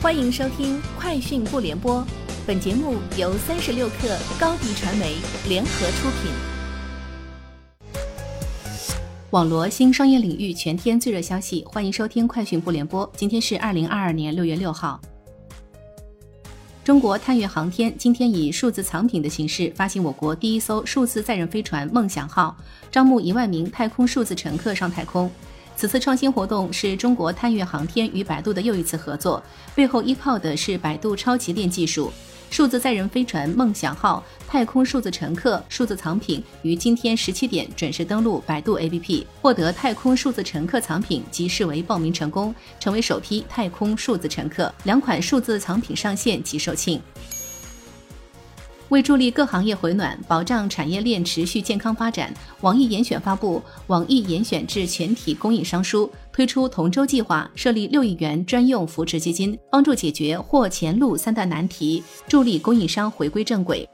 [0.00, 2.00] 欢迎收听《快讯不联播》，
[2.46, 5.16] 本节目由三十六克高低传媒
[5.48, 6.30] 联合出品。
[9.30, 13.04] 网罗新商业领域全天最热消息，欢迎收听《快讯不联播》。
[13.16, 15.00] 今天是二零二二年六月六号。
[16.84, 22.56] 中国探月航天今天以数字藏品的形式发行我国第一艘数字载人飞船“梦想号”，
[22.88, 25.28] 招募一万名太空数字乘客上太空。
[25.78, 29.40] 此次创新活动是中国探月航天与百度的又一次合作，
[29.76, 32.12] 背后依靠的是百度超级链技术。
[32.50, 44.74] 数字载人飞船“梦想号”太空数字乘客数字藏品于今天十七点准时登陆百度 APP，获得太空数字乘客藏品即视为报名成功，成为首批太空数字乘客。
[44.82, 47.00] 两款数字藏品上线即售罄。
[48.88, 63.86] 为助力各行业回暖，保障产业链持续健康发展，网易严选发布《网易严选至全体供应商书》，推出同舟计划，设立六亿元专用扶持基金，帮助解决货前路三大难题，助力供应商回归正轨。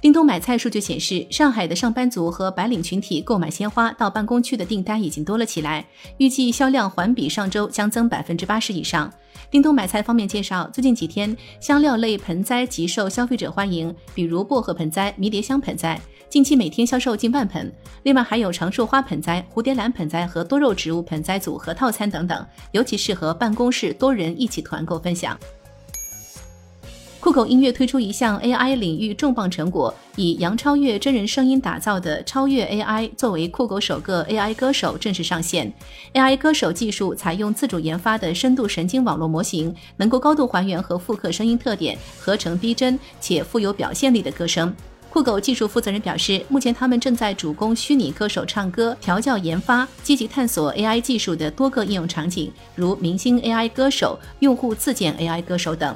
[0.00, 5.84] 叮咚买菜数据显示，上海的上班族和白领群体购买鲜花到办公区的订单已经多了起来，
[6.16, 9.12] 预计销量环比上周将增百分之八十以上。
[9.50, 17.70] 叮咚买菜方面介绍，最近几天香料类盆栽极受消费者欢迎，比如薄荷盆栽、迷迭香盆栽，近期每天销售近万盆。
[18.04, 25.38] 另外还有长寿花盆栽、蝴蝶兰盆栽和多肉植物盆栽组合套餐等等，尤其适合办公室多人一起团购分享。
[27.20, 35.70] 酷狗音乐推出一项 AI 领域重磅成果，以杨超越真人声音打造的超越 AI 作为酷狗首个 AI 歌手正式上线。
[36.14, 44.74] AI 歌手技术采用自主研发的深度神经网络模型，能够高度还原和复刻声音特点，合成逼真且富有表现力的歌声。
[45.10, 55.94] 酷狗技术负责人表示，目前他们正在主攻虚拟歌手唱歌、调教研发，积极探索 AI 技术的多个应用场景，如明星 AI 歌手、用户自建 AI 歌手等。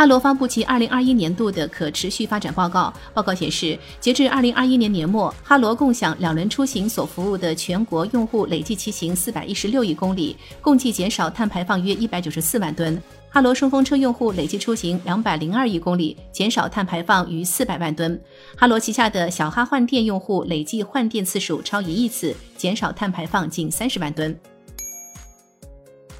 [0.00, 2.90] 哈罗发布其二零二一年度的可持续发展报告。
[3.12, 12.98] 报告显示，截至二零二一年年末，哈罗共享两轮出行所服务的全国用户累计骑行四百一十六亿公里，共计减少碳排放约一百九十四万吨。
[13.28, 18.18] 哈罗顺风车用户累计出行两百零二亿公里，减少碳排放逾四百万吨。
[18.56, 24.34] 哈罗旗下的小哈换电用户累计换电次数超一亿次，减少碳排放近三十万吨。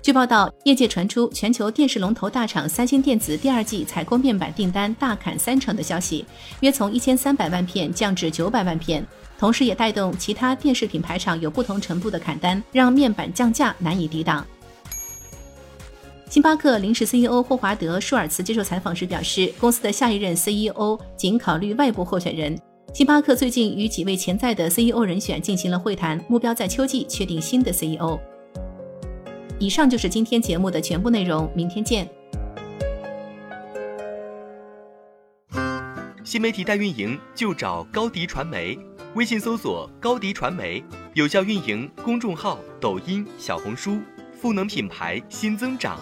[0.02, 6.24] 据报道，业界传出全球电视龙头大厂三星电子第二季采购面板订单大砍三成的消息，
[6.60, 9.06] 约从一千三百万片降至九百万片，
[9.38, 14.44] 同时也带动其他电视品牌厂有不同程度的砍单，让面板降价难以抵挡。
[16.30, 22.58] 星巴克临时 CEO 霍华德·舒尔茨接受采访时表示，公司的下一任 CEO 仅考虑外部候选人。
[22.94, 28.18] 星巴克最近与几位潜在的 CEO 人选进行了会谈，目标在秋季确定新的 CEO。
[29.60, 32.08] 以上就是今天节目的全部内容，明天见。
[36.24, 38.78] 新媒体代运营就找高迪传媒，
[39.14, 40.82] 微信搜索高迪传媒，
[41.12, 43.98] 有效运营公众号、抖音、小红书，
[44.32, 46.00] 赋能品牌新增长。